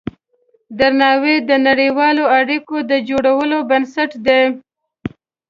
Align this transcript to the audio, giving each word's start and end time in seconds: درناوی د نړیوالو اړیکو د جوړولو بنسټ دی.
درناوی 0.79 1.35
د 1.49 1.51
نړیوالو 1.67 2.23
اړیکو 2.39 2.75
د 2.89 2.91
جوړولو 3.09 3.57
بنسټ 3.69 4.11
دی. 4.25 4.41